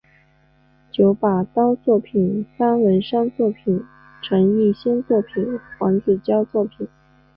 [0.91, 3.85] 九把刀作品方文山作品
[4.23, 5.45] 陈奕先作品
[5.77, 6.87] 黄子佼作品